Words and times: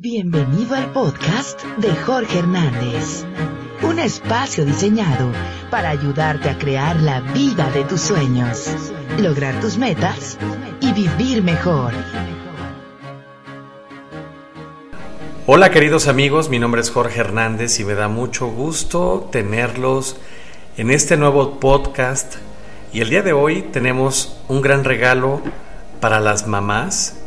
Bienvenido 0.00 0.76
al 0.76 0.92
podcast 0.92 1.64
de 1.78 1.92
Jorge 1.92 2.38
Hernández, 2.38 3.24
un 3.82 3.98
espacio 3.98 4.64
diseñado 4.64 5.32
para 5.72 5.88
ayudarte 5.88 6.48
a 6.48 6.56
crear 6.56 6.94
la 7.00 7.20
vida 7.20 7.68
de 7.72 7.82
tus 7.82 8.02
sueños, 8.02 8.70
lograr 9.18 9.58
tus 9.58 9.76
metas 9.76 10.38
y 10.80 10.92
vivir 10.92 11.42
mejor. 11.42 11.94
Hola 15.48 15.72
queridos 15.72 16.06
amigos, 16.06 16.48
mi 16.48 16.60
nombre 16.60 16.80
es 16.80 16.92
Jorge 16.92 17.18
Hernández 17.18 17.80
y 17.80 17.84
me 17.84 17.94
da 17.94 18.06
mucho 18.06 18.46
gusto 18.46 19.28
tenerlos 19.32 20.16
en 20.76 20.92
este 20.92 21.16
nuevo 21.16 21.58
podcast. 21.58 22.36
Y 22.92 23.00
el 23.00 23.10
día 23.10 23.22
de 23.22 23.32
hoy 23.32 23.62
tenemos 23.62 24.38
un 24.46 24.62
gran 24.62 24.84
regalo 24.84 25.42
para 26.00 26.20
las 26.20 26.46
mamás 26.46 27.17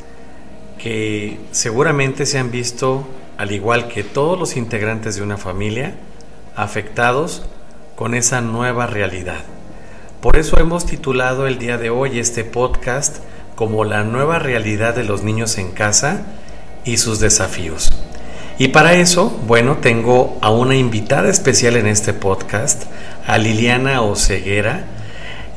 que 0.82 1.38
seguramente 1.52 2.26
se 2.26 2.40
han 2.40 2.50
visto, 2.50 3.08
al 3.38 3.52
igual 3.52 3.88
que 3.88 4.04
todos 4.04 4.40
los 4.40 4.58
integrantes 4.58 5.16
de 5.16 5.22
una 5.22 5.38
familia, 5.38 5.96
afectados 6.56 7.44
con 7.96 8.16
esa 8.16 8.42
nueva 8.42 8.88
realidad. 8.88 9.42
Por 10.22 10.38
eso 10.38 10.60
hemos 10.60 10.86
titulado 10.86 11.46
el 11.46 11.60
día 11.60 11.78
de 11.78 11.92
hoy 11.92 12.20
este 12.20 12.44
podcast 12.44 13.18
como 13.56 13.84
la 13.84 14.04
nueva 14.04 14.40
realidad 14.40 14.96
de 14.96 15.04
los 15.04 15.24
niños 15.24 15.58
en 15.60 15.72
casa 15.72 16.22
y 16.84 16.98
sus 16.98 17.20
desafíos. 17.20 17.90
Y 18.58 18.70
para 18.70 18.94
eso, 18.94 19.30
bueno, 19.48 19.78
tengo 19.78 20.38
a 20.42 20.50
una 20.52 20.76
invitada 20.76 21.30
especial 21.30 21.76
en 21.76 21.88
este 21.88 22.14
podcast, 22.14 22.84
a 23.28 23.38
Liliana 23.38 24.02
Oceguera, 24.02 24.86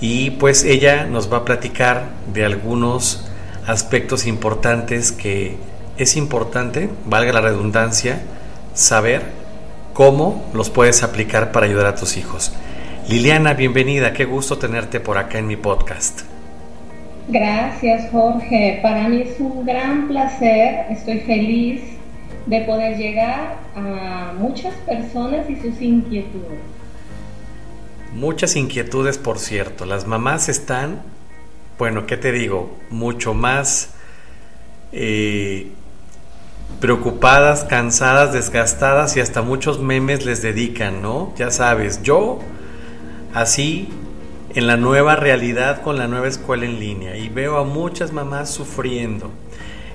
y 0.01 0.33
pues 0.33 0.65
ella 0.65 1.07
nos 1.07 1.33
va 1.33 1.39
a 1.39 1.45
platicar 1.45 2.11
de 2.33 2.45
algunos 2.45 3.27
aspectos 3.67 4.27
importantes 4.27 5.13
que 5.13 5.57
es 5.97 6.17
importante, 6.17 6.89
valga 7.07 7.33
la 7.33 7.41
redundancia, 7.41 8.21
saber 8.75 9.23
cómo 9.93 10.45
los 10.53 10.71
puedes 10.71 11.03
aplicar 11.03 11.53
para 11.53 11.67
ayudar 11.67 11.87
a 11.87 11.95
tus 11.95 12.17
hijos. 12.17 12.53
Liliana, 13.09 13.55
bienvenida, 13.55 14.13
qué 14.13 14.25
gusto 14.25 14.59
tenerte 14.59 15.01
por 15.01 15.19
acá 15.19 15.39
en 15.39 15.47
mi 15.47 15.57
podcast. 15.57 16.23
Gracias 17.29 18.11
Jorge, 18.11 18.81
para 18.83 19.09
mí 19.09 19.23
es 19.23 19.41
un 19.41 19.65
gran 19.65 20.09
placer, 20.09 20.87
estoy 20.91 21.21
feliz 21.21 21.81
de 22.47 22.61
poder 22.63 22.99
llegar 22.99 23.57
a 23.75 24.33
muchas 24.39 24.75
personas 24.87 25.49
y 25.49 25.57
sus 25.57 25.81
inquietudes. 25.81 26.61
Muchas 28.15 28.55
inquietudes, 28.55 29.19
por 29.19 29.39
cierto. 29.39 29.87
Las 29.87 30.07
mamás 30.07 30.49
están 30.49 31.01
bueno, 31.79 32.07
¿qué 32.07 32.17
te 32.17 32.33
digo? 32.33 32.77
Mucho 32.91 33.35
más 33.35 33.91
eh, 34.93 35.73
preocupadas, 36.81 37.65
cansadas, 37.65 38.33
desgastadas 38.33 39.17
y 39.17 39.21
hasta 39.21 39.43
muchos 39.43 39.81
memes 39.81 40.25
les 40.25 40.43
dedican, 40.43 41.03
¿no? 41.03 41.35
Ya 41.37 41.51
sabes, 41.51 42.03
yo 42.03 42.39
así 43.33 43.89
en 44.55 44.67
la 44.69 44.77
nueva 44.77 45.17
realidad 45.17 45.83
con 45.83 45.99
la 45.99 46.07
nueva 46.07 46.29
escuela 46.29 46.65
en 46.65 46.79
línea 46.79 47.17
y 47.17 47.29
veo 47.29 47.59
a 47.59 47.65
muchas 47.65 48.13
mamás 48.13 48.51
sufriendo. 48.51 49.31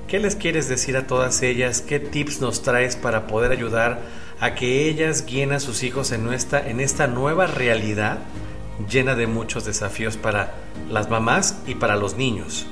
¿Qué 0.08 0.20
les 0.20 0.36
quieres 0.36 0.68
decir 0.68 0.98
a 0.98 1.08
todas 1.08 1.42
ellas? 1.44 1.82
¿Qué 1.82 2.00
tips 2.00 2.42
nos 2.42 2.62
traes 2.62 2.96
para 2.96 3.28
poder 3.28 3.52
ayudar 3.52 4.02
a 4.40 4.56
que 4.56 4.90
ellas 4.90 5.26
guíen 5.26 5.52
a 5.54 5.60
sus 5.60 5.84
hijos 5.84 6.12
en, 6.12 6.26
nuestra, 6.26 6.68
en 6.68 6.80
esta 6.80 7.08
nueva 7.08 7.46
realidad 7.48 8.20
llena 8.88 9.16
de 9.16 9.28
muchos 9.28 9.66
desafíos 9.66 10.18
para 10.18 10.54
las 10.90 11.10
mamás 11.10 11.62
y 11.68 11.76
para 11.76 11.96
los 11.96 12.18
niños. 12.18 12.68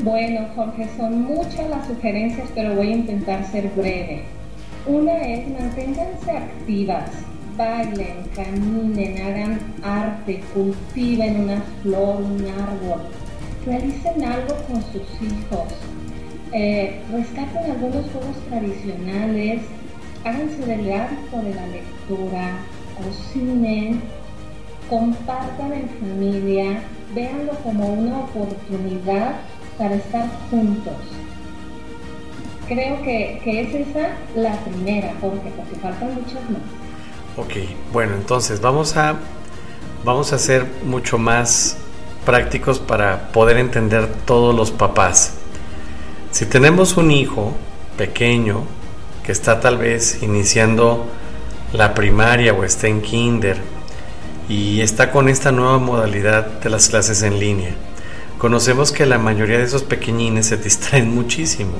Bueno, 0.00 0.46
Jorge, 0.54 0.88
son 0.96 1.22
muchas 1.22 1.68
las 1.70 1.86
sugerencias, 1.86 2.48
pero 2.54 2.74
voy 2.74 2.88
a 2.88 2.96
intentar 2.96 3.44
ser 3.50 3.68
breve. 3.70 4.24
Una 4.86 5.14
es 5.14 5.48
manténganse 5.48 6.30
activas, 6.30 7.10
bailen, 7.56 8.28
caminen, 8.34 9.22
hagan 9.22 9.60
arte, 9.82 10.42
cultiven 10.52 11.40
una 11.40 11.62
flor, 11.82 12.16
un 12.16 12.46
árbol, 12.46 13.00
realicen 13.64 14.22
algo 14.24 14.54
con 14.68 14.82
sus 14.82 15.02
hijos, 15.22 15.72
eh, 16.52 17.00
rescaten 17.10 17.70
algunos 17.70 18.04
juegos 18.10 18.36
tradicionales, 18.48 19.62
háganse 20.24 20.66
del 20.66 20.92
hábito 20.92 21.42
de 21.42 21.54
la 21.54 21.66
lectura, 21.68 22.58
cocinen, 23.02 24.02
compartan 24.88 25.72
en 25.72 25.88
familia, 26.00 26.80
véanlo 27.14 27.52
como 27.62 27.86
una 27.92 28.20
oportunidad 28.20 29.36
para 29.78 29.94
estar 29.94 30.28
juntos. 30.50 30.94
Creo 32.68 33.00
que, 33.02 33.40
es 33.44 33.74
esa 33.74 34.10
la 34.34 34.56
primera, 34.64 35.12
porque, 35.20 35.50
porque 35.56 35.76
faltan 35.80 36.14
muchas 36.14 36.42
más. 36.50 36.62
Ok, 37.36 37.52
bueno, 37.92 38.14
entonces 38.14 38.60
vamos 38.60 38.96
a, 38.96 39.16
vamos 40.04 40.32
a 40.32 40.38
ser 40.38 40.66
mucho 40.84 41.18
más 41.18 41.76
prácticos 42.24 42.78
para 42.80 43.28
poder 43.28 43.58
entender 43.58 44.08
todos 44.24 44.54
los 44.54 44.72
papás. 44.72 45.34
Si 46.32 46.44
tenemos 46.46 46.96
un 46.96 47.10
hijo 47.12 47.54
pequeño 47.96 48.62
que 49.24 49.32
está 49.32 49.60
tal 49.60 49.78
vez 49.78 50.22
iniciando 50.22 51.06
la 51.72 51.94
primaria 51.94 52.52
o 52.52 52.64
está 52.64 52.88
en 52.88 53.00
kinder, 53.00 53.58
y 54.48 54.80
está 54.80 55.10
con 55.10 55.28
esta 55.28 55.52
nueva 55.52 55.78
modalidad 55.78 56.46
de 56.60 56.70
las 56.70 56.88
clases 56.88 57.22
en 57.22 57.38
línea. 57.38 57.74
Conocemos 58.38 58.92
que 58.92 59.06
la 59.06 59.18
mayoría 59.18 59.58
de 59.58 59.64
esos 59.64 59.82
pequeñines 59.82 60.46
se 60.46 60.56
distraen 60.56 61.14
muchísimo. 61.14 61.72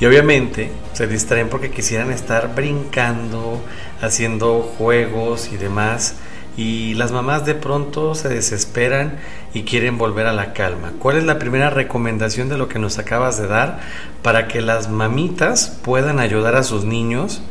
Y 0.00 0.06
obviamente 0.06 0.70
se 0.92 1.06
distraen 1.06 1.48
porque 1.48 1.70
quisieran 1.70 2.12
estar 2.12 2.54
brincando, 2.54 3.60
haciendo 4.00 4.62
juegos 4.62 5.50
y 5.52 5.56
demás. 5.56 6.14
Y 6.56 6.94
las 6.94 7.12
mamás 7.12 7.44
de 7.44 7.54
pronto 7.54 8.14
se 8.14 8.28
desesperan 8.28 9.18
y 9.54 9.62
quieren 9.62 9.98
volver 9.98 10.26
a 10.26 10.32
la 10.32 10.52
calma. 10.52 10.92
¿Cuál 10.98 11.16
es 11.18 11.24
la 11.24 11.38
primera 11.38 11.70
recomendación 11.70 12.48
de 12.48 12.58
lo 12.58 12.68
que 12.68 12.78
nos 12.78 12.98
acabas 12.98 13.38
de 13.38 13.46
dar 13.46 13.80
para 14.22 14.48
que 14.48 14.60
las 14.60 14.88
mamitas 14.88 15.78
puedan 15.82 16.18
ayudar 16.18 16.56
a 16.56 16.64
sus 16.64 16.84
niños 16.84 17.42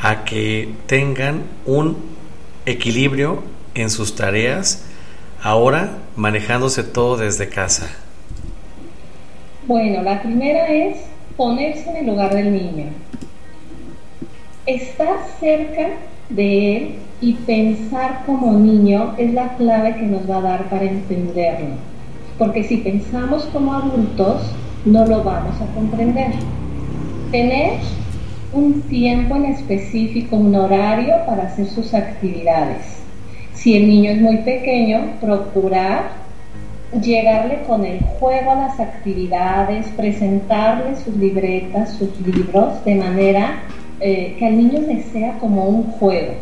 a 0.00 0.24
que 0.24 0.72
tengan 0.86 1.42
un 1.66 2.07
equilibrio 2.70 3.42
en 3.74 3.90
sus 3.90 4.14
tareas, 4.14 4.84
ahora 5.42 5.98
manejándose 6.16 6.82
todo 6.82 7.16
desde 7.16 7.48
casa? 7.48 7.88
Bueno, 9.66 10.02
la 10.02 10.22
primera 10.22 10.66
es 10.68 10.98
ponerse 11.36 11.90
en 11.90 11.96
el 11.96 12.06
lugar 12.06 12.34
del 12.34 12.52
niño. 12.52 12.86
Estar 14.66 15.16
cerca 15.40 15.88
de 16.30 16.76
él 16.76 16.94
y 17.20 17.34
pensar 17.34 18.22
como 18.26 18.58
niño 18.58 19.14
es 19.18 19.32
la 19.32 19.56
clave 19.56 19.96
que 19.96 20.02
nos 20.02 20.28
va 20.28 20.38
a 20.38 20.42
dar 20.42 20.68
para 20.68 20.84
entenderlo. 20.84 21.76
Porque 22.38 22.64
si 22.64 22.78
pensamos 22.78 23.44
como 23.52 23.74
adultos, 23.74 24.42
no 24.84 25.06
lo 25.06 25.24
vamos 25.24 25.54
a 25.60 25.74
comprender. 25.74 26.32
Tener 27.30 27.80
un 28.52 28.82
tiempo 28.82 29.36
en 29.36 29.46
específico, 29.46 30.36
un 30.36 30.54
horario 30.54 31.14
para 31.26 31.44
hacer 31.44 31.66
sus 31.66 31.94
actividades. 31.94 32.98
Si 33.54 33.76
el 33.76 33.88
niño 33.88 34.12
es 34.12 34.20
muy 34.20 34.38
pequeño, 34.38 35.12
procurar 35.20 36.18
llegarle 37.02 37.62
con 37.66 37.84
el 37.84 38.00
juego 38.00 38.52
a 38.52 38.54
las 38.54 38.80
actividades, 38.80 39.86
presentarle 39.88 40.96
sus 40.96 41.14
libretas, 41.16 41.90
sus 41.92 42.18
libros, 42.20 42.82
de 42.84 42.94
manera 42.94 43.62
eh, 44.00 44.36
que 44.38 44.46
al 44.46 44.56
niño 44.56 44.80
le 44.80 45.02
sea 45.02 45.38
como 45.38 45.64
un 45.64 45.84
juego. 45.92 46.32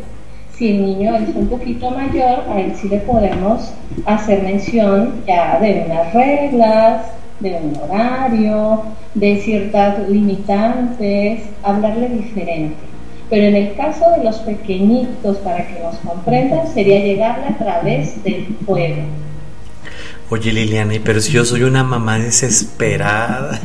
Si 0.53 0.69
el 0.69 0.85
niño 0.85 1.15
es 1.15 1.35
un 1.35 1.47
poquito 1.47 1.91
mayor, 1.91 2.43
a 2.49 2.59
él 2.59 2.73
sí 2.75 2.87
le 2.87 2.99
podemos 2.99 3.73
hacer 4.05 4.41
mención 4.43 5.21
ya 5.27 5.59
de 5.59 5.85
unas 5.85 6.13
reglas, 6.13 7.05
de 7.39 7.59
un 7.61 7.77
horario, 7.83 8.83
de 9.19 9.41
ciertas 9.41 10.07
limitantes, 10.09 11.43
hablarle 11.63 12.09
diferente. 12.09 12.75
Pero 13.29 13.47
en 13.47 13.55
el 13.55 13.75
caso 13.75 14.05
de 14.15 14.23
los 14.23 14.37
pequeñitos, 14.37 15.37
para 15.37 15.67
que 15.67 15.79
nos 15.81 15.97
comprendan, 15.97 16.67
sería 16.73 16.99
llegarle 16.99 17.47
a 17.47 17.57
través 17.57 18.23
del 18.23 18.55
juego. 18.65 19.03
Oye 20.29 20.51
Liliana, 20.51 20.93
pero 21.03 21.21
si 21.21 21.31
yo 21.31 21.45
soy 21.45 21.63
una 21.63 21.83
mamá 21.83 22.19
desesperada, 22.19 23.59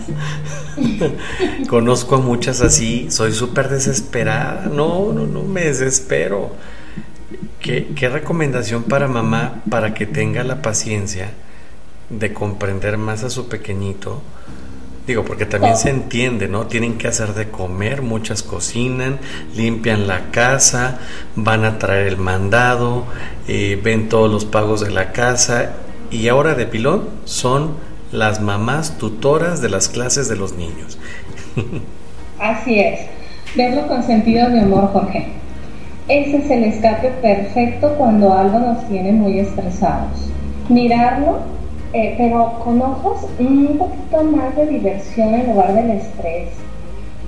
conozco 1.68 2.16
a 2.16 2.20
muchas 2.20 2.60
así, 2.60 3.10
soy 3.10 3.32
súper 3.32 3.68
desesperada, 3.68 4.70
no, 4.72 5.12
no, 5.12 5.26
no, 5.26 5.42
me 5.42 5.62
desespero. 5.62 6.52
¿Qué, 7.60 7.88
¿Qué 7.94 8.08
recomendación 8.08 8.84
para 8.84 9.08
mamá 9.08 9.62
para 9.70 9.92
que 9.94 10.06
tenga 10.06 10.44
la 10.44 10.62
paciencia? 10.62 11.30
de 12.18 12.32
comprender 12.32 12.98
más 12.98 13.24
a 13.24 13.30
su 13.30 13.48
pequeñito. 13.48 14.22
Digo, 15.06 15.24
porque 15.24 15.46
también 15.46 15.76
se 15.76 15.90
entiende, 15.90 16.46
¿no? 16.46 16.66
Tienen 16.66 16.96
que 16.96 17.08
hacer 17.08 17.34
de 17.34 17.48
comer, 17.50 18.02
muchas 18.02 18.44
cocinan, 18.44 19.18
limpian 19.56 20.06
la 20.06 20.30
casa, 20.30 20.98
van 21.34 21.64
a 21.64 21.78
traer 21.78 22.06
el 22.06 22.18
mandado, 22.18 23.06
eh, 23.48 23.80
ven 23.82 24.08
todos 24.08 24.30
los 24.30 24.44
pagos 24.44 24.80
de 24.80 24.92
la 24.92 25.10
casa 25.10 25.72
y 26.12 26.28
ahora 26.28 26.54
de 26.54 26.66
pilón 26.66 27.08
son 27.24 27.74
las 28.12 28.40
mamás 28.40 28.96
tutoras 28.98 29.60
de 29.60 29.70
las 29.70 29.88
clases 29.88 30.28
de 30.28 30.36
los 30.36 30.52
niños. 30.52 30.98
Así 32.38 32.78
es. 32.78 33.00
Verlo 33.56 33.88
con 33.88 34.04
sentido 34.04 34.48
de 34.50 34.60
humor, 34.60 34.90
Jorge. 34.92 35.26
Ese 36.08 36.36
es 36.38 36.50
el 36.50 36.64
escape 36.64 37.08
perfecto 37.22 37.94
cuando 37.96 38.32
algo 38.32 38.58
nos 38.58 38.88
tiene 38.88 39.12
muy 39.12 39.38
estresados. 39.38 40.30
Mirarlo, 40.68 41.40
eh, 41.92 42.14
pero 42.16 42.58
con 42.64 42.80
ojos 42.80 43.26
un 43.38 43.78
poquito 43.78 44.24
más 44.24 44.56
de 44.56 44.66
diversión 44.66 45.34
en 45.34 45.46
lugar 45.50 45.74
del 45.74 45.90
estrés. 45.90 46.48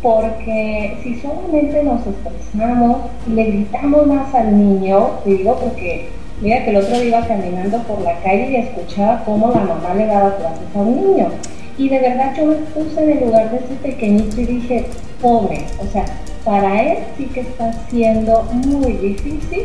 Porque 0.03 0.99
si 1.03 1.17
solamente 1.21 1.83
nos 1.83 2.01
estresamos 2.07 2.99
y 3.27 3.31
le 3.31 3.45
gritamos 3.45 4.07
más 4.07 4.35
al 4.35 4.57
niño, 4.57 5.11
digo 5.25 5.59
porque 5.59 6.09
mira 6.41 6.65
que 6.65 6.71
el 6.71 6.77
otro 6.77 6.95
día 6.99 7.05
iba 7.05 7.27
caminando 7.27 7.79
por 7.85 8.01
la 8.03 8.19
calle 8.19 8.51
y 8.51 8.57
escuchaba 8.57 9.23
cómo 9.25 9.49
la 9.49 9.61
mamá 9.61 9.95
le 9.95 10.07
daba 10.07 10.37
clases 10.37 10.69
a 10.75 10.79
un 10.79 10.97
niño. 10.97 11.29
Y 11.77 11.89
de 11.89 11.99
verdad 11.99 12.35
yo 12.37 12.47
me 12.47 12.55
puse 12.55 13.03
en 13.03 13.19
el 13.19 13.25
lugar 13.25 13.51
de 13.51 13.57
ese 13.57 13.75
pequeñito 13.83 14.41
y 14.41 14.45
dije, 14.45 14.87
pobre, 15.21 15.65
o 15.83 15.91
sea, 15.91 16.05
para 16.45 16.83
él 16.83 16.99
sí 17.17 17.25
que 17.27 17.41
está 17.41 17.73
siendo 17.89 18.43
muy 18.53 18.93
difícil 18.93 19.65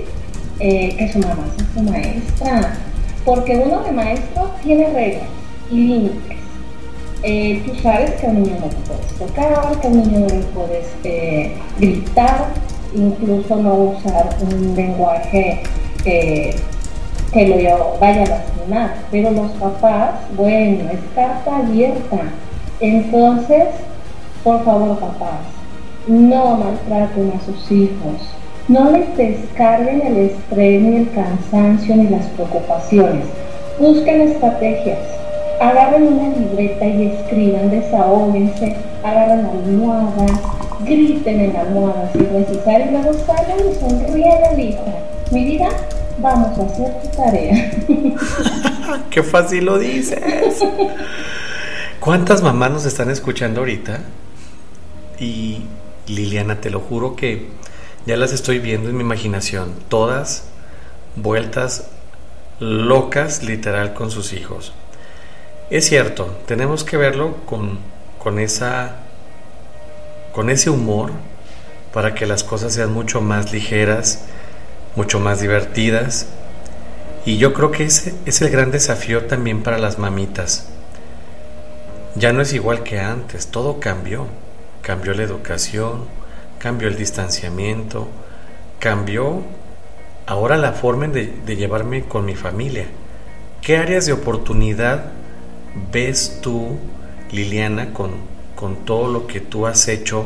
eh, 0.60 0.96
que 0.98 1.08
su 1.10 1.20
mamá 1.20 1.46
sea 1.56 1.68
su 1.74 1.90
maestra, 1.90 2.74
porque 3.30 3.56
uno 3.58 3.84
de 3.84 3.92
maestro 3.92 4.50
tiene 4.64 4.90
reglas 4.90 5.28
y 5.70 5.76
límites. 5.76 6.38
Eh, 7.22 7.62
tú 7.64 7.76
sabes 7.76 8.10
que 8.14 8.26
a 8.26 8.30
un 8.32 8.42
niño 8.42 8.56
no 8.60 8.70
te 8.70 8.76
puedes 8.88 9.14
tocar, 9.20 9.80
que 9.80 9.88
a 9.88 9.90
un 9.92 9.98
niño 9.98 10.20
no 10.22 10.28
le 10.30 10.42
puedes 10.46 10.88
eh, 11.04 11.56
gritar, 11.78 12.48
incluso 12.96 13.56
no 13.58 13.76
usar 13.76 14.36
un 14.42 14.76
lenguaje 14.76 15.62
que 16.04 16.56
lo 17.34 18.00
vaya 18.00 18.24
a 18.24 18.30
lastimar. 18.30 18.96
Pero 19.12 19.30
los 19.30 19.52
papás, 19.52 20.22
bueno, 20.36 20.90
es 20.90 21.00
carta 21.14 21.58
abierta. 21.58 22.18
Entonces, 22.80 23.66
por 24.44 24.66
favor, 24.66 24.98
papás, 24.98 25.42
no 26.08 26.58
maltraten 26.58 27.34
a 27.38 27.46
sus 27.46 27.72
hijos. 27.72 28.39
No 28.70 28.92
les 28.92 29.18
descarguen 29.18 30.00
el 30.06 30.18
estrés, 30.30 30.80
ni 30.80 30.98
el 30.98 31.10
cansancio, 31.12 31.96
ni 31.96 32.08
las 32.08 32.28
preocupaciones. 32.28 33.26
Busquen 33.80 34.22
estrategias. 34.22 35.00
Agarren 35.60 36.04
una 36.04 36.30
libreta 36.38 36.86
y 36.86 37.08
escriban, 37.08 37.72
desahóguense, 37.72 38.76
agarren 39.04 39.48
almohadas, 39.48 40.40
griten 40.86 41.40
en 41.40 41.54
la 41.54 41.62
almohada 41.62 42.12
si 42.14 42.20
es 42.20 42.32
necesario, 42.32 42.86
y 42.86 42.92
luego 42.92 43.14
salgan 43.26 43.58
y 43.60 43.76
sonríen 43.80 44.44
al 44.52 44.60
hijo. 44.60 44.86
Mi 45.32 45.46
vida, 45.46 45.70
vamos 46.20 46.60
a 46.60 46.64
hacer 46.64 46.94
tu 47.02 47.18
tarea. 47.18 47.72
Qué 49.10 49.24
fácil 49.24 49.66
lo 49.66 49.80
dices. 49.80 50.20
¿Cuántas 52.00 52.44
mamás 52.44 52.70
nos 52.70 52.86
están 52.86 53.10
escuchando 53.10 53.62
ahorita? 53.62 54.02
Y 55.20 55.64
Liliana, 56.06 56.62
te 56.62 56.70
lo 56.70 56.82
juro 56.82 57.16
que 57.16 57.48
ya 58.06 58.18
las 58.18 58.32
estoy 58.34 58.60
viendo 58.60 58.90
en 58.90 58.98
mi 58.98 59.04
imaginación, 59.04 59.74
todas 59.90 60.46
vueltas 61.16 61.88
locas 62.60 63.44
literal 63.44 63.94
con 63.94 64.12
sus 64.12 64.34
hijos. 64.34 64.74
Es 65.70 65.88
cierto, 65.88 66.36
tenemos 66.46 66.84
que 66.84 66.98
verlo 66.98 67.38
con, 67.46 67.80
con, 68.18 68.40
esa, 68.40 68.98
con 70.34 70.50
ese 70.50 70.70
humor 70.70 71.12
para 71.94 72.16
que 72.16 72.26
las 72.26 72.44
cosas 72.44 72.74
sean 72.74 72.92
mucho 72.92 73.22
más 73.22 73.52
ligeras, 73.52 74.24
mucho 74.96 75.20
más 75.20 75.42
divertidas. 75.42 76.28
Y 77.26 77.38
yo 77.38 77.54
creo 77.54 77.72
que 77.72 77.84
ese 77.84 78.16
es 78.26 78.42
el 78.42 78.50
gran 78.50 78.72
desafío 78.72 79.26
también 79.26 79.62
para 79.62 79.78
las 79.78 80.00
mamitas. 80.00 80.68
Ya 82.16 82.34
no 82.34 82.42
es 82.42 82.54
igual 82.54 82.84
que 82.84 83.00
antes, 83.00 83.48
todo 83.48 83.80
cambió 83.80 84.28
cambió 84.82 85.14
la 85.14 85.24
educación, 85.24 86.06
cambió 86.60 86.88
el 86.88 86.98
distanciamiento, 86.98 88.08
cambió 88.80 89.42
ahora 90.28 90.58
la 90.58 90.74
forma 90.74 91.08
de, 91.08 91.34
llevarme 91.56 92.04
con 92.04 92.26
mi 92.26 92.36
familia. 92.36 92.86
¿Qué 93.62 93.78
áreas 93.78 94.06
de 94.06 94.14
oportunidad 94.14 95.06
ves 95.92 96.40
tú, 96.42 96.78
Liliana, 97.32 97.94
con, 97.94 98.30
todo 98.86 99.08
lo 99.08 99.26
que 99.26 99.40
tú 99.40 99.66
has 99.66 99.88
hecho 99.88 100.26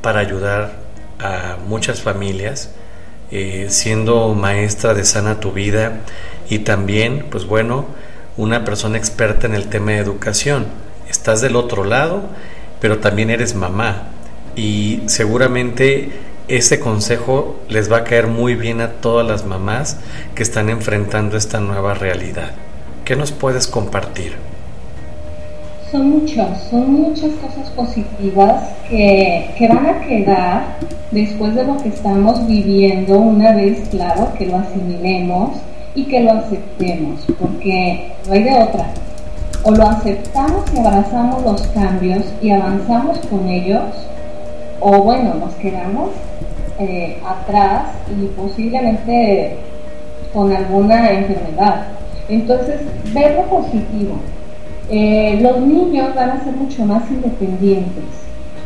para 0.00 0.20
ayudar 0.20 0.78
a 1.18 1.56
muchas 1.66 2.00
familias, 2.00 2.70
eh, 3.32 3.66
siendo 3.68 4.32
maestra 4.34 4.94
de 4.94 5.04
Sana 5.04 5.40
Tu 5.40 5.50
Vida 5.50 6.00
y 6.48 6.60
también, 6.60 7.26
pues 7.30 7.46
bueno, 7.46 7.86
una 8.36 8.64
persona 8.64 8.96
experta 8.96 9.48
en 9.48 9.54
el 9.54 9.68
tema 9.68 9.90
de 9.92 9.98
educación? 9.98 10.66
Estás 11.08 11.40
del 11.40 11.56
otro 11.56 11.84
lado 11.84 12.22
pero 12.80 12.98
también 12.98 13.30
eres 13.30 13.54
mamá 13.54 14.08
y 14.58 15.02
seguramente 15.06 16.10
ese 16.48 16.80
consejo 16.80 17.54
les 17.68 17.90
va 17.90 17.98
a 17.98 18.04
caer 18.04 18.26
muy 18.26 18.56
bien 18.56 18.80
a 18.80 18.94
todas 18.94 19.24
las 19.24 19.44
mamás 19.46 19.98
que 20.34 20.42
están 20.42 20.68
enfrentando 20.68 21.36
esta 21.36 21.60
nueva 21.60 21.94
realidad. 21.94 22.50
¿Qué 23.04 23.14
nos 23.14 23.30
puedes 23.30 23.68
compartir? 23.68 24.32
Son 25.92 26.10
muchas, 26.10 26.64
son 26.70 26.92
muchas 26.92 27.30
cosas 27.34 27.70
positivas 27.70 28.64
que, 28.88 29.54
que 29.56 29.68
van 29.68 29.86
a 29.86 30.00
quedar 30.00 30.78
después 31.12 31.54
de 31.54 31.64
lo 31.64 31.76
que 31.76 31.90
estamos 31.90 32.44
viviendo 32.48 33.16
una 33.16 33.54
vez, 33.54 33.88
claro, 33.90 34.32
que 34.36 34.46
lo 34.46 34.56
asimilemos 34.56 35.52
y 35.94 36.04
que 36.06 36.20
lo 36.20 36.32
aceptemos, 36.32 37.24
porque 37.38 38.12
no 38.26 38.32
hay 38.32 38.42
de 38.42 38.54
otra 38.54 38.92
o 39.62 39.70
lo 39.72 39.86
aceptamos 39.86 40.64
y 40.74 40.78
abrazamos 40.78 41.42
los 41.42 41.62
cambios 41.68 42.24
y 42.40 42.50
avanzamos 42.50 43.18
con 43.30 43.48
ellos, 43.48 43.82
o 44.80 45.02
bueno, 45.02 45.34
nos 45.34 45.54
quedamos 45.54 46.10
eh, 46.78 47.20
atrás 47.26 47.84
y 48.10 48.26
posiblemente 48.28 49.56
con 50.32 50.54
alguna 50.54 51.10
enfermedad. 51.10 51.86
Entonces, 52.28 52.80
ver 53.12 53.36
lo 53.36 53.42
positivo. 53.44 54.16
Eh, 54.90 55.38
los 55.42 55.60
niños 55.60 56.14
van 56.14 56.30
a 56.30 56.44
ser 56.44 56.54
mucho 56.54 56.84
más 56.84 57.10
independientes. 57.10 58.04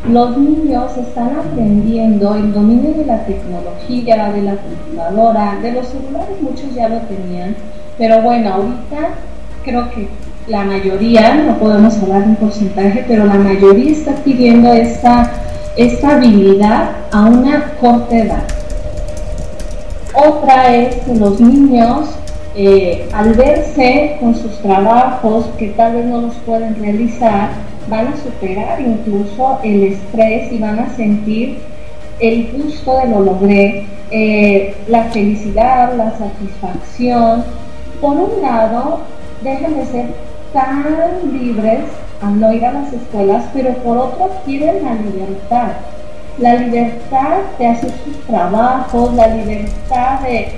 Los 0.08 0.36
niños 0.36 0.96
están 0.96 1.36
aprendiendo 1.36 2.34
el 2.34 2.52
dominio 2.52 2.92
de 2.92 3.04
la 3.06 3.24
tecnología, 3.24 4.32
de 4.32 4.42
la 4.42 4.56
computadora, 4.56 5.58
de 5.62 5.72
los 5.72 5.86
celulares, 5.86 6.40
muchos 6.40 6.74
ya 6.74 6.88
lo 6.88 6.98
tenían, 7.02 7.54
pero 7.98 8.20
bueno, 8.20 8.52
ahorita 8.52 9.10
creo 9.64 9.88
que 9.90 10.08
la 10.48 10.64
mayoría, 10.64 11.34
no 11.34 11.56
podemos 11.56 11.96
hablar 12.02 12.24
de 12.24 12.30
un 12.30 12.36
porcentaje, 12.36 13.04
pero 13.06 13.26
la 13.26 13.34
mayoría 13.34 13.92
está 13.92 14.12
pidiendo 14.16 14.72
esta, 14.72 15.30
esta 15.76 16.16
habilidad 16.16 16.90
a 17.12 17.26
una 17.26 17.72
corta 17.80 18.16
edad. 18.16 18.42
Otra 20.14 20.74
es 20.76 20.96
que 20.96 21.14
los 21.14 21.40
niños, 21.40 22.10
eh, 22.54 23.08
al 23.14 23.32
verse 23.32 24.18
con 24.20 24.34
sus 24.34 24.58
trabajos 24.60 25.46
que 25.58 25.68
tal 25.68 25.94
vez 25.94 26.04
no 26.04 26.20
los 26.22 26.34
pueden 26.46 26.78
realizar, 26.78 27.50
van 27.88 28.08
a 28.08 28.16
superar 28.16 28.80
incluso 28.80 29.58
el 29.62 29.84
estrés 29.84 30.52
y 30.52 30.58
van 30.58 30.78
a 30.78 30.94
sentir 30.94 31.58
el 32.18 32.52
gusto 32.52 32.98
de 32.98 33.08
lo 33.08 33.20
logré, 33.20 33.86
eh, 34.10 34.76
la 34.88 35.04
felicidad, 35.04 35.94
la 35.96 36.12
satisfacción. 36.18 37.44
Por 38.00 38.16
un 38.16 38.42
lado, 38.42 39.00
déjenme 39.42 39.86
ser 39.86 40.06
tan 40.52 40.84
libres 41.32 41.80
al 42.22 42.40
no 42.40 42.52
ir 42.52 42.64
a 42.64 42.72
las 42.72 42.92
escuelas, 42.92 43.44
pero 43.52 43.74
por 43.78 43.98
otro 43.98 44.30
quieren 44.44 44.84
la 44.84 44.94
libertad. 44.94 45.68
La 46.38 46.54
libertad 46.54 47.38
de 47.58 47.66
hacer 47.66 47.92
sus 48.04 48.16
trabajos, 48.26 49.14
la 49.14 49.26
libertad 49.28 50.20
de 50.20 50.52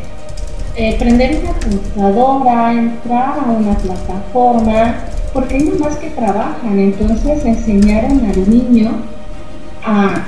eh, 0.77 0.97
prender 0.99 1.41
una 1.43 1.53
computadora, 1.53 2.73
entrar 2.73 3.39
a 3.39 3.51
una 3.51 3.75
plataforma, 3.77 4.95
porque 5.33 5.57
hay 5.57 5.65
más 5.81 5.97
que 5.97 6.11
trabajan, 6.11 6.79
entonces 6.79 7.45
enseñaron 7.45 8.25
al 8.25 8.51
niño 8.51 8.93
a 9.85 10.25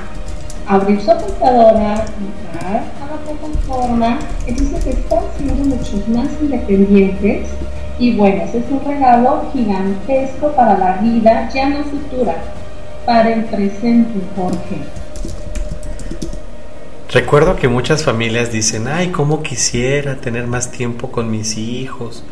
abrir 0.67 0.99
su 0.99 1.07
computadora, 1.07 2.03
entrar 2.19 2.83
a 3.01 3.05
la 3.09 3.37
plataforma, 3.37 4.19
entonces 4.45 4.85
están 4.85 5.19
siendo 5.37 5.75
muchos 5.75 6.07
más 6.09 6.27
independientes 6.41 7.47
y 7.99 8.15
bueno, 8.15 8.43
ese 8.43 8.59
es 8.59 8.65
un 8.69 8.83
regalo 8.85 9.49
gigantesco 9.51 10.51
para 10.51 10.77
la 10.77 10.93
vida, 10.97 11.49
ya 11.53 11.69
no 11.69 11.83
futura, 11.83 12.35
para 13.05 13.33
el 13.33 13.45
presente, 13.45 14.19
Jorge. 14.35 14.77
Recuerdo 17.11 17.55
que 17.55 17.67
muchas 17.67 18.03
familias 18.03 18.51
dicen, 18.51 18.87
ay, 18.87 19.07
cómo 19.07 19.41
quisiera 19.41 20.17
tener 20.17 20.45
más 20.45 20.71
tiempo 20.71 21.09
con 21.09 21.31
mis 21.31 21.57
hijos. 21.57 22.23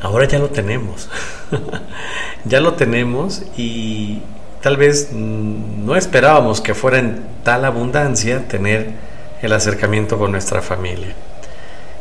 Ahora 0.00 0.26
ya 0.28 0.38
lo 0.38 0.50
tenemos. 0.50 1.08
ya 2.44 2.60
lo 2.60 2.74
tenemos 2.74 3.42
y 3.56 4.20
tal 4.60 4.76
vez 4.76 5.12
no 5.12 5.96
esperábamos 5.96 6.60
que 6.60 6.74
fuera 6.74 6.98
en 6.98 7.22
tal 7.42 7.64
abundancia 7.64 8.46
tener 8.46 8.92
el 9.42 9.52
acercamiento 9.52 10.18
con 10.18 10.30
nuestra 10.30 10.62
familia. 10.62 11.14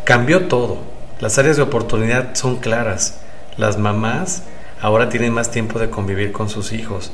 Cambió 0.03 0.47
todo 0.47 0.92
las 1.19 1.37
áreas 1.37 1.57
de 1.57 1.63
oportunidad 1.63 2.35
son 2.35 2.57
claras. 2.57 3.19
Las 3.57 3.77
mamás 3.77 4.43
ahora 4.81 5.09
tienen 5.09 5.33
más 5.33 5.51
tiempo 5.51 5.79
de 5.79 5.89
convivir 5.89 6.31
con 6.31 6.49
sus 6.49 6.73
hijos. 6.73 7.11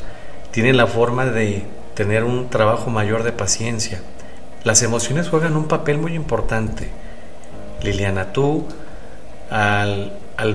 Tienen 0.51 0.77
la 0.77 0.87
forma 0.87 1.25
de 1.25 1.63
tener 1.93 2.23
un 2.23 2.49
trabajo 2.49 2.89
mayor 2.89 3.23
de 3.23 3.31
paciencia. 3.31 4.01
Las 4.63 4.81
emociones 4.83 5.29
juegan 5.29 5.55
un 5.55 5.67
papel 5.67 5.97
muy 5.97 6.15
importante. 6.15 6.89
Liliana, 7.83 8.33
tú 8.33 8.65
al, 9.49 10.11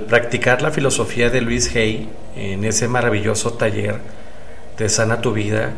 practicar 0.08 0.62
la 0.62 0.70
filosofía 0.70 1.30
de 1.30 1.40
Luis 1.40 1.74
Hay 1.76 2.08
en 2.36 2.64
ese 2.64 2.88
maravilloso 2.88 3.54
taller 3.54 4.00
de 4.78 4.88
Sana 4.88 5.20
tu 5.20 5.32
Vida, 5.32 5.72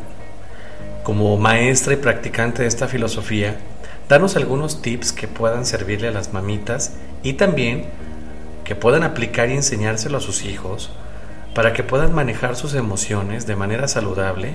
como 1.03 1.37
maestra 1.37 1.93
y 1.93 1.97
practicante 1.97 2.63
de 2.63 2.69
esta 2.69 2.89
filosofía, 2.89 3.57
danos 4.09 4.37
algunos 4.37 4.83
tips 4.83 5.13
que 5.13 5.29
puedan 5.29 5.67
servirle 5.67 6.09
a 6.09 6.13
las 6.13 6.33
mamitas 6.33 6.95
y 7.23 7.35
también 7.35 7.85
que 8.65 8.75
puedan 8.75 9.03
aplicar 9.03 9.49
y 9.51 9.55
enseñárselo 9.55 10.19
a 10.19 10.21
sus 10.21 10.45
hijos 10.45 10.91
para 11.55 11.73
que 11.73 11.83
puedan 11.83 12.15
manejar 12.15 12.57
sus 12.57 12.75
emociones 12.75 13.47
de 13.47 13.57
manera 13.57 13.89
saludable 13.89 14.55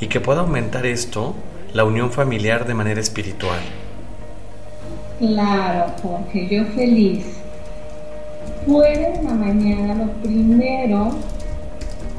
y 0.00 0.06
que 0.06 0.20
pueda 0.20 0.40
aumentar 0.40 0.86
esto 0.86 1.34
la 1.72 1.84
unión 1.84 2.12
familiar 2.12 2.66
de 2.66 2.74
manera 2.74 3.00
espiritual. 3.00 3.58
Claro, 5.18 5.92
Jorge, 6.02 6.46
yo 6.48 6.64
feliz. 6.76 7.24
Puede 8.66 9.18
en 9.18 9.24
la 9.24 9.34
mañana 9.34 9.94
lo 9.94 10.12
primero 10.22 11.10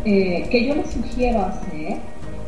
eh, 0.06 0.48
que 0.50 0.68
yo 0.68 0.76
les 0.76 0.92
sugiero 0.92 1.42
hacer 1.42 1.98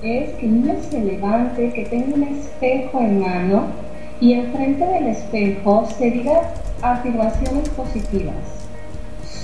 es 0.01 0.33
que 0.33 0.47
niño 0.47 0.75
se 0.89 0.99
levante, 0.99 1.71
que 1.73 1.85
tenga 1.85 2.15
un 2.15 2.23
espejo 2.23 2.99
en 2.99 3.19
mano 3.19 3.67
y 4.19 4.33
enfrente 4.33 4.85
del 4.85 5.07
espejo 5.07 5.87
se 5.97 6.11
diga 6.11 6.41
afirmaciones 6.81 7.69
positivas. 7.69 8.35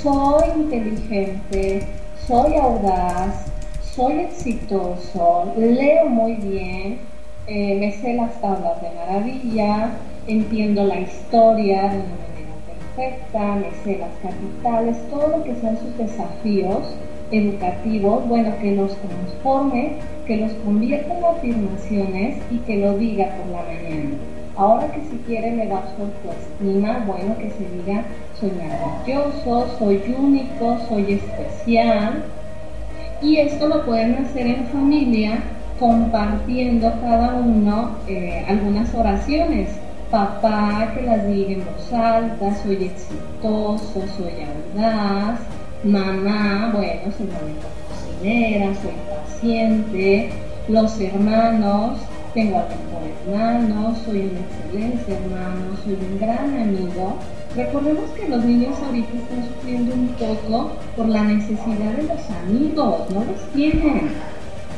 Soy 0.02 0.50
inteligente, 0.56 1.88
soy 2.28 2.56
audaz, 2.56 3.46
soy 3.82 4.20
exitoso, 4.20 5.54
leo 5.58 6.10
muy 6.10 6.34
bien, 6.34 7.00
eh, 7.48 7.78
me 7.80 7.92
sé 7.94 8.14
las 8.14 8.40
tablas 8.42 8.82
de 8.82 8.90
maravilla, 8.92 9.92
entiendo 10.28 10.84
la 10.84 11.00
historia 11.00 11.84
de 11.84 11.98
una 11.98 12.16
manera 12.28 12.54
perfecta, 12.68 13.56
me 13.56 13.72
sé 13.84 14.00
las 14.00 14.14
capitales, 14.22 14.98
todo 15.10 15.38
lo 15.38 15.44
que 15.44 15.56
sean 15.56 15.78
sus 15.80 15.98
desafíos 15.98 16.96
educativos, 17.32 18.28
bueno, 18.28 18.54
que 18.62 18.76
los 18.76 18.96
transforme, 18.98 19.94
que 20.26 20.38
los 20.38 20.52
convierta 20.66 21.18
en 21.18 21.24
afirmaciones 21.24 22.38
y 22.52 22.58
que 22.60 22.78
lo 22.78 22.98
diga 22.98 23.30
por 23.38 23.48
la 23.48 23.64
mañana. 23.64 24.37
Ahora 24.58 24.92
que 24.92 25.02
si 25.02 25.18
quiere 25.28 25.52
me 25.52 25.68
da 25.68 25.84
su 25.96 26.02
autoestima, 26.02 27.04
bueno, 27.06 27.38
que 27.38 27.52
se 27.52 27.70
diga, 27.76 28.04
soy 28.40 28.52
maravilloso, 28.52 29.68
soy 29.78 30.16
único, 30.18 30.80
soy 30.90 31.14
especial. 31.14 32.24
Y 33.22 33.38
esto 33.38 33.68
lo 33.68 33.86
pueden 33.86 34.16
hacer 34.16 34.48
en 34.48 34.66
familia 34.68 35.40
compartiendo 35.80 36.92
cada 37.02 37.36
uno 37.36 37.92
eh, 38.08 38.46
algunas 38.48 38.94
oraciones. 38.96 39.70
Papá 40.10 40.92
que 40.96 41.02
las 41.04 41.28
diga 41.28 41.52
en 41.52 41.66
voz 41.66 41.94
alta, 41.94 42.56
soy 42.64 42.86
exitoso, 42.86 44.04
soy 44.18 44.34
audaz, 44.42 45.40
mamá, 45.84 46.72
bueno, 46.74 47.12
soy 47.16 47.28
una 47.28 47.68
cocinera, 47.90 48.74
soy 48.76 48.94
paciente, 49.10 50.30
los 50.70 51.00
hermanos, 51.00 52.00
tengo 52.38 52.60
al 52.60 52.68
mejor 52.70 53.02
hermano, 53.26 53.96
soy 54.06 54.20
un 54.20 54.38
excelente 54.38 55.12
hermano, 55.12 55.76
soy 55.84 55.94
un 55.94 56.20
gran 56.20 56.54
amigo. 56.62 57.16
Recordemos 57.56 58.12
que 58.12 58.30
los 58.30 58.46
niños 58.46 58.78
ahorita 58.86 59.10
están 59.18 59.44
sufriendo 59.48 59.96
un 59.96 60.10
poco 60.10 60.74
por 60.96 61.08
la 61.08 61.24
necesidad 61.24 61.94
de 61.98 62.04
los 62.04 62.22
amigos, 62.46 63.10
no 63.10 63.22
los 63.26 63.42
tienen. 63.56 64.12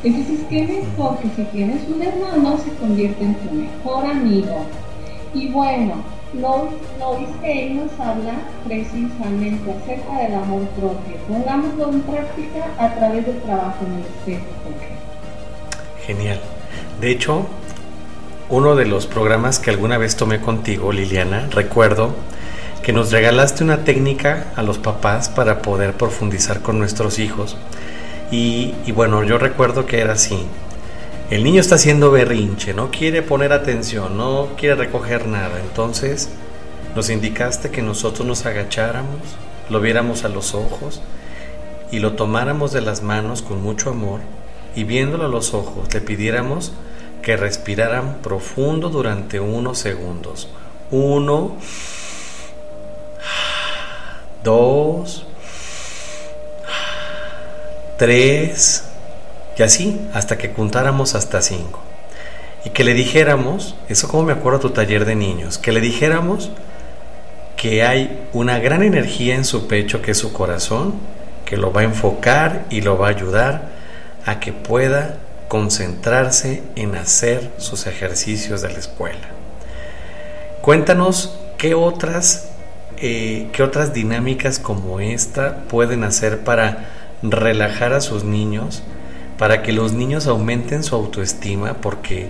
Entonces, 0.01 0.39
¿qué 0.50 0.63
mejor 0.63 1.18
que 1.18 1.28
si 1.36 1.44
tienes 1.51 1.82
un 1.94 2.01
hermano 2.01 2.58
se 2.60 2.74
convierte 2.75 3.25
en 3.25 3.36
tu 3.36 3.54
mejor 3.54 4.06
amigo? 4.06 4.63
Y 5.34 5.50
bueno, 5.50 5.96
Lois 6.34 7.30
Hay 7.44 7.74
nos 7.74 7.92
habla 8.00 8.36
precisamente 8.66 9.70
acerca 9.70 10.18
del 10.18 10.36
amor 10.36 10.62
propio. 10.80 11.18
Pongámoslo 11.28 11.89
en 11.89 12.01
práctica 12.04 12.68
a 12.78 12.96
través 12.96 13.25
del 13.25 13.42
trabajo 13.42 13.86
en 13.86 13.96
el 13.96 14.06
espejo. 14.06 14.46
Genial. 16.08 16.39
De 17.01 17.12
hecho, 17.12 17.48
uno 18.50 18.75
de 18.75 18.86
los 18.86 19.08
programas 19.08 19.60
que 19.60 19.70
alguna 19.70 19.98
vez 19.98 20.18
tomé 20.18 20.41
contigo, 20.41 20.91
Liliana, 20.91 21.48
recuerdo 21.51 22.13
que 22.84 22.91
nos 22.91 23.12
regalaste 23.12 23.63
una 23.63 23.86
técnica 23.86 24.48
a 24.58 24.63
los 24.63 24.79
papás 24.79 25.29
para 25.29 25.62
poder 25.62 25.94
profundizar 25.94 26.62
con 26.62 26.77
nuestros 26.77 27.20
hijos. 27.20 27.56
Y, 28.32 28.74
bueno, 28.91 29.24
yo 29.24 29.38
recuerdo 29.38 29.86
que 29.86 30.01
era 30.01 30.13
así. 30.13 30.46
El 31.29 31.44
niño 31.44 31.62
está 31.62 31.75
haciendo 31.75 32.12
berrinche, 32.12 32.74
no 32.74 32.91
quiere 32.91 33.22
poner 33.22 33.53
atención, 33.53 34.18
no 34.18 34.50
quiere 34.58 34.75
recoger 34.75 35.27
nada. 35.27 35.60
Entonces 35.60 36.29
nos 36.96 37.10
indicaste 37.10 37.70
que 37.70 37.82
nosotros 37.82 38.27
nos 38.27 38.46
agacháramos, 38.46 39.22
lo 39.70 39.79
viéramos 39.79 40.25
a 40.25 40.29
los 40.29 40.53
ojos 40.53 41.01
y 41.91 42.00
lo 42.00 42.13
tomáramos 42.13 42.74
de 42.74 42.82
las 42.82 43.03
manos 43.03 43.41
con 43.41 43.62
mucho 43.62 43.91
amor 43.91 44.22
y 44.75 44.84
viéndolo 44.84 45.25
a 45.25 45.29
los 45.29 45.53
ojos 45.53 45.94
le 45.94 46.01
pidiéramos 46.01 46.72
que 47.22 47.38
respiraran 47.38 48.18
profundo 48.22 48.90
durante 48.90 49.40
unos 49.40 49.80
segundos. 49.80 50.50
Uno, 50.92 51.58
dos, 54.44 55.26
tres, 57.98 58.84
y 59.58 59.64
así 59.64 60.00
hasta 60.14 60.38
que 60.38 60.52
contáramos 60.54 61.16
hasta 61.16 61.42
cinco. 61.42 61.82
Y 62.66 62.72
que 62.72 62.84
le 62.84 62.94
dijéramos, 62.94 63.76
eso 63.88 64.08
como 64.08 64.24
me 64.24 64.34
acuerdo 64.34 64.60
tu 64.60 64.70
taller 64.72 65.06
de 65.06 65.16
niños, 65.16 65.58
que 65.58 65.72
le 65.72 65.82
dijéramos 65.82 66.52
que 67.56 67.84
hay 67.84 68.26
una 68.32 68.60
gran 68.60 68.84
energía 68.84 69.36
en 69.36 69.44
su 69.44 69.68
pecho 69.68 70.02
que 70.02 70.12
es 70.12 70.18
su 70.18 70.32
corazón, 70.32 70.94
que 71.46 71.58
lo 71.58 71.74
va 71.74 71.82
a 71.82 71.86
enfocar 71.86 72.66
y 72.70 72.82
lo 72.82 72.98
va 72.98 73.08
a 73.08 73.10
ayudar 73.10 73.70
a 74.26 74.40
que 74.40 74.54
pueda 74.54 75.18
concentrarse 75.50 76.63
en 76.77 76.96
hacer 76.96 77.51
sus 77.58 77.86
ejercicios 77.86 78.62
de 78.62 78.70
la 78.72 78.79
escuela. 78.79 79.27
Cuéntanos 80.62 81.38
qué 81.58 81.75
otras, 81.75 82.51
eh, 82.98 83.50
qué 83.51 83.63
otras 83.63 83.94
dinámicas 83.94 84.60
como 84.60 85.01
esta 85.01 85.63
pueden 85.68 86.06
hacer 86.06 86.46
para 86.46 86.86
relajar 87.22 87.91
a 87.91 88.00
sus 88.00 88.24
niños 88.24 88.84
para 89.39 89.63
que 89.63 89.72
los 89.72 89.94
niños 89.94 90.27
aumenten 90.27 90.84
su 90.84 90.96
autoestima 90.96 91.75
porque 91.75 92.27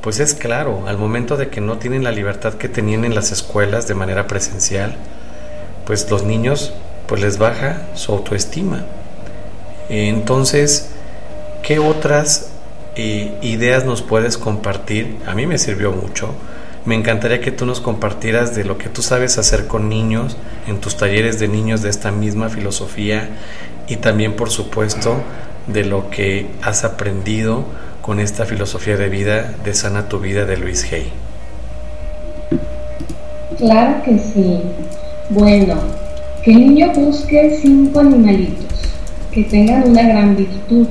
pues 0.00 0.18
es 0.18 0.34
claro, 0.34 0.84
al 0.88 0.98
momento 0.98 1.36
de 1.36 1.48
que 1.48 1.60
no 1.60 1.78
tienen 1.78 2.02
la 2.02 2.10
libertad 2.10 2.54
que 2.54 2.68
tenían 2.68 3.04
en 3.04 3.14
las 3.14 3.30
escuelas 3.30 3.86
de 3.86 3.94
manera 3.94 4.26
presencial, 4.26 4.96
pues 5.86 6.10
los 6.10 6.24
niños 6.24 6.72
pues 7.06 7.20
les 7.20 7.38
baja 7.38 7.82
su 7.94 8.12
autoestima. 8.12 8.84
Entonces, 9.88 10.88
¿qué 11.62 11.78
otras 11.78 12.49
ideas 12.96 13.84
nos 13.84 14.02
puedes 14.02 14.38
compartir? 14.38 15.16
A 15.26 15.34
mí 15.34 15.46
me 15.46 15.58
sirvió 15.58 15.92
mucho. 15.92 16.34
Me 16.84 16.94
encantaría 16.94 17.40
que 17.40 17.50
tú 17.50 17.66
nos 17.66 17.80
compartieras 17.80 18.54
de 18.54 18.64
lo 18.64 18.78
que 18.78 18.88
tú 18.88 19.02
sabes 19.02 19.36
hacer 19.38 19.66
con 19.66 19.88
niños 19.88 20.36
en 20.66 20.80
tus 20.80 20.96
talleres 20.96 21.38
de 21.38 21.48
niños 21.48 21.82
de 21.82 21.90
esta 21.90 22.10
misma 22.10 22.48
filosofía 22.48 23.28
y 23.86 23.96
también, 23.96 24.34
por 24.34 24.50
supuesto, 24.50 25.16
de 25.66 25.84
lo 25.84 26.10
que 26.10 26.46
has 26.62 26.84
aprendido 26.84 27.64
con 28.00 28.18
esta 28.18 28.46
filosofía 28.46 28.96
de 28.96 29.08
vida 29.08 29.54
de 29.62 29.74
Sana 29.74 30.08
tu 30.08 30.20
Vida 30.20 30.46
de 30.46 30.56
Luis 30.56 30.90
Hay. 30.90 31.12
Claro 33.58 34.02
que 34.02 34.18
sí. 34.18 34.60
Bueno, 35.28 35.74
que 36.42 36.52
el 36.52 36.60
niño 36.60 36.92
busque 36.94 37.58
cinco 37.60 38.00
animalitos 38.00 38.66
que 39.30 39.44
tengan 39.44 39.88
una 39.88 40.02
gran 40.02 40.36
virtud. 40.36 40.86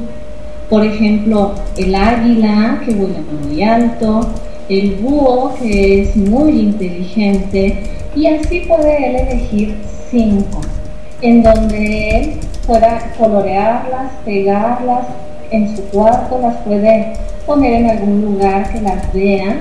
Por 0.69 0.85
ejemplo, 0.85 1.53
el 1.77 1.95
águila 1.95 2.81
que 2.85 2.93
vuela 2.93 3.19
muy 3.43 3.63
alto, 3.63 4.21
el 4.69 4.95
búho 4.95 5.55
que 5.59 6.03
es 6.03 6.15
muy 6.15 6.59
inteligente 6.59 7.83
y 8.15 8.27
así 8.27 8.61
puede 8.67 9.09
él 9.09 9.15
elegir 9.15 9.77
cinco, 10.11 10.61
en 11.21 11.41
donde 11.41 12.09
él 12.09 12.33
pueda 12.67 12.99
colorearlas, 13.17 14.11
pegarlas 14.23 15.05
en 15.49 15.75
su 15.75 15.81
cuarto, 15.85 16.39
las 16.39 16.57
puede 16.57 17.13
poner 17.47 17.73
en 17.73 17.89
algún 17.89 18.21
lugar 18.21 18.71
que 18.71 18.81
las 18.81 19.11
vea 19.11 19.57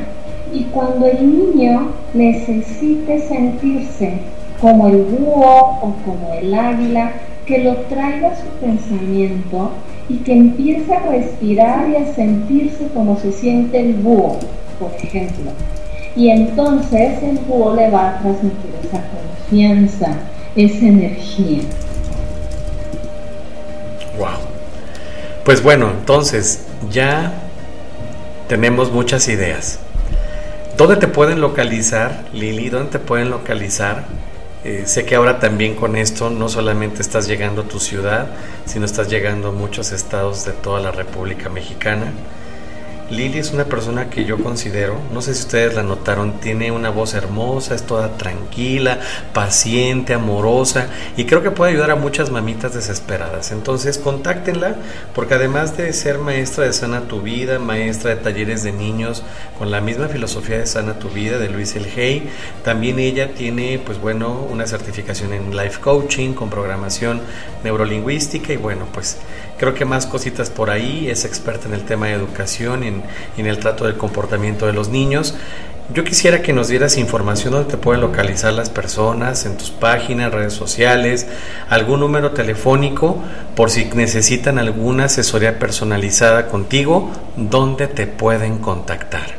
y 0.52 0.64
cuando 0.64 1.06
el 1.06 1.38
niño 1.38 1.92
necesite 2.12 3.20
sentirse 3.20 4.12
como 4.60 4.88
el 4.88 5.04
búho 5.04 5.78
o 5.80 5.94
como 6.04 6.34
el 6.38 6.52
águila, 6.52 7.12
que 7.48 7.64
lo 7.64 7.74
traiga 7.88 8.28
a 8.28 8.36
su 8.36 8.46
pensamiento 8.60 9.72
y 10.08 10.18
que 10.18 10.34
empiece 10.34 10.94
a 10.94 11.00
respirar 11.00 11.88
y 11.88 11.96
a 11.96 12.14
sentirse 12.14 12.88
como 12.88 13.18
se 13.18 13.32
siente 13.32 13.80
el 13.80 13.94
búho, 13.94 14.38
por 14.78 14.92
ejemplo. 15.02 15.50
Y 16.14 16.28
entonces 16.28 17.22
el 17.22 17.38
búho 17.38 17.74
le 17.74 17.90
va 17.90 18.10
a 18.10 18.18
transmitir 18.18 18.70
esa 18.84 19.02
confianza, 19.08 20.12
esa 20.54 20.86
energía. 20.86 21.62
Wow. 24.18 24.28
Pues 25.44 25.62
bueno, 25.62 25.90
entonces 25.90 26.66
ya 26.90 27.32
tenemos 28.46 28.92
muchas 28.92 29.26
ideas. 29.28 29.78
¿Dónde 30.76 30.96
te 30.96 31.08
pueden 31.08 31.40
localizar, 31.40 32.24
Lili? 32.34 32.68
¿Dónde 32.68 32.90
te 32.90 32.98
pueden 32.98 33.30
localizar? 33.30 34.04
Eh, 34.64 34.84
sé 34.86 35.04
que 35.04 35.14
ahora 35.14 35.38
también 35.38 35.74
con 35.74 35.96
esto 35.96 36.30
no 36.30 36.48
solamente 36.48 37.00
estás 37.00 37.28
llegando 37.28 37.62
a 37.62 37.64
tu 37.64 37.78
ciudad, 37.78 38.28
sino 38.64 38.84
estás 38.84 39.08
llegando 39.08 39.48
a 39.48 39.52
muchos 39.52 39.92
estados 39.92 40.44
de 40.44 40.52
toda 40.52 40.80
la 40.80 40.90
República 40.90 41.48
Mexicana. 41.48 42.12
Lili 43.10 43.38
es 43.38 43.52
una 43.52 43.64
persona 43.64 44.10
que 44.10 44.26
yo 44.26 44.36
considero, 44.42 44.96
no 45.14 45.22
sé 45.22 45.34
si 45.34 45.40
ustedes 45.40 45.74
la 45.74 45.82
notaron, 45.82 46.40
tiene 46.40 46.70
una 46.70 46.90
voz 46.90 47.14
hermosa, 47.14 47.74
es 47.74 47.84
toda 47.84 48.18
tranquila, 48.18 49.00
paciente, 49.32 50.12
amorosa 50.12 50.88
y 51.16 51.24
creo 51.24 51.42
que 51.42 51.50
puede 51.50 51.72
ayudar 51.72 51.90
a 51.90 51.96
muchas 51.96 52.30
mamitas 52.30 52.74
desesperadas. 52.74 53.50
Entonces 53.50 53.96
contáctenla 53.96 54.76
porque 55.14 55.34
además 55.34 55.74
de 55.78 55.90
ser 55.94 56.18
maestra 56.18 56.64
de 56.64 56.74
Sana 56.74 57.08
Tu 57.08 57.22
Vida, 57.22 57.58
maestra 57.58 58.10
de 58.10 58.16
talleres 58.16 58.62
de 58.62 58.72
niños 58.72 59.22
con 59.58 59.70
la 59.70 59.80
misma 59.80 60.08
filosofía 60.08 60.58
de 60.58 60.66
Sana 60.66 60.98
Tu 60.98 61.08
Vida 61.08 61.38
de 61.38 61.48
Luis 61.48 61.76
El 61.76 61.86
Hey, 61.86 62.28
también 62.62 62.98
ella 62.98 63.32
tiene 63.32 63.78
pues 63.78 63.98
bueno 63.98 64.46
una 64.50 64.66
certificación 64.66 65.32
en 65.32 65.56
life 65.56 65.80
coaching 65.80 66.34
con 66.34 66.50
programación 66.50 67.22
neurolingüística 67.64 68.52
y 68.52 68.58
bueno 68.58 68.86
pues 68.92 69.16
creo 69.58 69.74
que 69.74 69.84
más 69.84 70.06
cositas 70.06 70.50
por 70.50 70.70
ahí, 70.70 71.08
es 71.10 71.24
experta 71.24 71.68
en 71.68 71.74
el 71.74 71.82
tema 71.82 72.06
de 72.06 72.14
educación 72.14 72.84
y 72.84 72.86
en, 73.40 73.46
el 73.46 73.58
trato 73.58 73.84
del 73.84 73.96
comportamiento 73.96 74.66
de 74.66 74.72
los 74.72 74.88
niños. 74.88 75.34
Yo 75.92 76.04
quisiera 76.04 76.42
que 76.42 76.52
nos 76.52 76.68
dieras 76.68 76.98
información 76.98 77.54
donde 77.54 77.70
te 77.70 77.76
pueden 77.78 78.02
localizar 78.02 78.52
las 78.52 78.68
personas, 78.68 79.46
en 79.46 79.56
tus 79.56 79.70
páginas, 79.70 80.32
redes 80.32 80.52
sociales, 80.52 81.26
algún 81.70 82.00
número 82.00 82.32
telefónico, 82.32 83.16
por 83.56 83.70
si 83.70 83.86
necesitan 83.94 84.58
alguna 84.58 85.04
asesoría 85.04 85.58
personalizada 85.58 86.48
contigo, 86.48 87.10
¿dónde 87.36 87.86
te 87.86 88.06
pueden 88.06 88.58
contactar? 88.58 89.38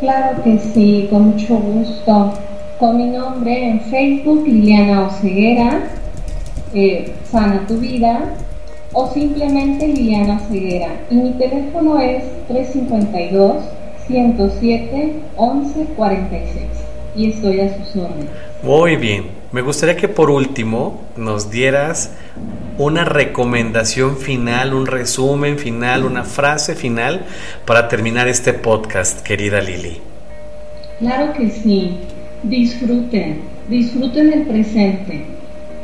Claro 0.00 0.42
que 0.42 0.58
sí, 0.58 1.06
con 1.10 1.28
mucho 1.28 1.54
gusto. 1.56 2.32
Con 2.78 2.96
mi 2.98 3.06
nombre 3.06 3.70
en 3.70 3.80
Facebook, 3.82 4.46
Liliana 4.46 5.06
Oceguera, 5.06 5.80
eh, 6.74 7.14
Sana 7.30 7.66
tu 7.66 7.78
Vida, 7.78 8.20
o 8.98 9.12
simplemente 9.12 9.86
Liliana 9.86 10.38
Ceguera. 10.48 10.88
Y 11.10 11.16
mi 11.16 11.32
teléfono 11.32 12.00
es 12.00 12.24
352 12.48 13.62
107 14.06 15.12
1146 15.38 16.64
y 17.14 17.30
estoy 17.30 17.60
a 17.60 17.76
sus 17.76 17.96
órdenes. 17.96 18.30
Muy 18.62 18.96
bien. 18.96 19.24
Me 19.52 19.60
gustaría 19.60 19.96
que 19.96 20.08
por 20.08 20.30
último 20.30 21.02
nos 21.14 21.50
dieras 21.50 22.14
una 22.78 23.04
recomendación 23.04 24.16
final, 24.16 24.72
un 24.72 24.86
resumen 24.86 25.58
final, 25.58 26.04
una 26.04 26.24
frase 26.24 26.74
final 26.74 27.26
para 27.66 27.88
terminar 27.88 28.28
este 28.28 28.54
podcast, 28.54 29.20
querida 29.20 29.60
Lili. 29.60 29.98
Claro 31.00 31.34
que 31.34 31.50
sí. 31.50 31.98
Disfruten, 32.42 33.40
disfruten 33.68 34.32
el 34.32 34.42
presente 34.46 35.35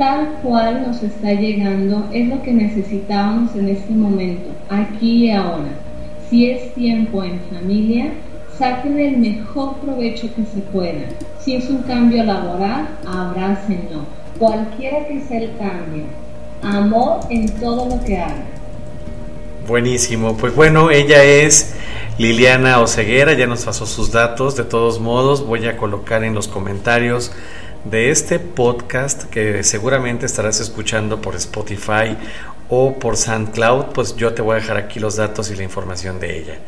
tal 0.03 0.33
cual 0.43 0.83
nos 0.85 1.01
está 1.01 1.33
llegando 1.33 2.09
es 2.13 2.27
lo 2.27 2.43
que 2.43 2.53
necesitábamos 2.53 3.55
en 3.55 3.69
este 3.69 3.93
momento, 3.93 4.51
aquí 4.69 5.27
y 5.27 5.31
ahora. 5.31 5.69
Si 6.29 6.51
es 6.51 6.75
tiempo 6.75 7.23
en 7.23 7.39
familia, 7.55 8.07
saquen 8.59 8.99
el 8.99 9.19
mejor 9.19 9.77
provecho 9.77 10.29
que 10.35 10.45
se 10.45 10.61
pueda. 10.73 11.05
Si 11.39 11.55
es 11.55 11.71
un 11.71 11.83
cambio 11.83 12.25
laboral, 12.25 12.89
abrácenlo. 13.07 14.01
Cualquiera 14.41 15.07
que 15.07 15.21
sea 15.21 15.39
el 15.39 15.57
cambio. 15.57 16.03
Amor 16.65 17.21
en 17.31 17.49
todo 17.61 17.89
lo 17.89 18.05
que 18.05 18.19
hagan. 18.19 18.43
Buenísimo. 19.69 20.37
Pues 20.37 20.53
bueno, 20.57 20.91
ella 20.91 21.23
es 21.23 21.77
Liliana 22.19 22.81
Oceguera, 22.81 23.35
ya 23.35 23.47
nos 23.47 23.65
pasó 23.65 23.87
sus 23.87 24.11
datos. 24.11 24.57
De 24.57 24.65
todos 24.65 24.99
modos, 24.99 25.47
voy 25.47 25.65
a 25.67 25.77
colocar 25.77 26.25
en 26.25 26.35
los 26.35 26.49
comentarios 26.49 27.31
de 27.85 28.11
este 28.11 28.39
podcast 28.39 29.25
que 29.25 29.65
seguramente 29.65 30.27
estarás 30.27 30.61
escuchando 30.61 31.21
por 31.21 31.35
Spotify 31.35 32.17
o 32.69 32.99
por 32.99 33.17
SoundCloud, 33.17 33.87
pues 33.87 34.17
yo 34.17 34.33
te 34.33 34.43
voy 34.43 34.57
a 34.57 34.61
dejar 34.61 34.77
aquí 34.77 35.01
los 35.01 35.17
datos 35.17 35.51
y 35.51 35.57
la 35.57 35.63
información 35.63 36.21
de 36.21 36.39
ella. 36.39 36.59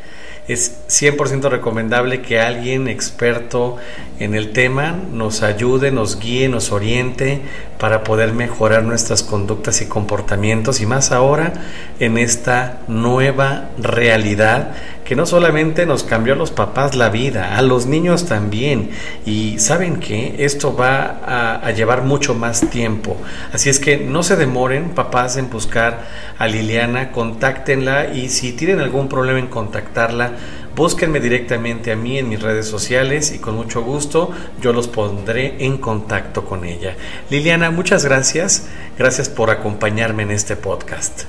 Es 0.47 0.83
100% 0.89 1.49
recomendable 1.49 2.21
que 2.21 2.39
alguien 2.39 2.87
experto 2.87 3.79
en 4.19 4.35
el 4.35 4.53
tema 4.53 4.95
nos 5.11 5.43
ayude, 5.43 5.91
nos 5.91 6.19
guíe, 6.19 6.51
nos 6.51 6.71
oriente 6.71 7.41
para 7.79 8.05
poder 8.05 8.35
mejorar 8.35 8.83
nuestras 8.83 9.23
conductas 9.23 9.81
y 9.81 9.87
comportamientos 9.87 10.83
y 10.83 10.87
más 10.87 11.13
ahora 11.13 11.55
en 11.99 12.19
esta 12.19 12.81
nueva 12.89 13.71
realidad 13.79 14.75
que 15.05 15.15
no 15.15 15.27
solamente 15.27 15.87
nos 15.87 16.03
cambió 16.03 16.33
a 16.33 16.37
los 16.37 16.51
papás 16.51 16.95
la 16.95 17.11
vida, 17.11 17.57
a 17.57 17.63
los 17.63 17.87
niños 17.87 18.27
también. 18.27 18.91
Y 19.27 19.59
saben 19.59 20.01
que 20.01 20.37
esto 20.39 20.75
va 20.75 21.61
a, 21.63 21.71
llevar 21.73 22.03
mucho 22.03 22.35
más 22.35 22.71
tiempo. 22.71 23.17
Así 23.53 23.69
es 23.69 23.79
que 23.79 23.99
no 23.99 24.23
se 24.23 24.37
demoren, 24.37 24.91
papás, 24.91 25.37
en 25.37 25.51
buscar 25.51 26.07
a 26.39 26.47
Liliana, 26.47 27.13
contáctenla 27.13 28.15
y 28.15 28.29
si 28.29 28.53
tienen 28.53 28.81
algún 28.81 29.09
problema 29.09 29.39
en 29.39 29.49
contactarla, 29.49 30.33
búsquenme 30.77 31.21
directamente 31.21 31.93
a 31.93 31.97
mí 31.97 32.19
en 32.19 32.29
mis 32.29 32.41
redes 32.41 32.67
sociales 32.67 33.33
y 33.33 33.39
con 33.39 33.57
mucho 33.57 33.83
gusto 33.83 34.31
yo 34.61 34.73
los 34.73 34.89
pondré 34.89 35.57
en 35.65 35.79
contacto 35.79 36.45
con 36.45 36.65
ella. 36.65 36.97
Liliana, 37.31 37.71
muchas 37.71 38.05
gracias. 38.05 38.69
Gracias 38.97 39.29
por 39.29 39.51
acompañarme 39.51 40.23
en 40.23 40.31
este 40.31 40.57
podcast. 40.57 41.25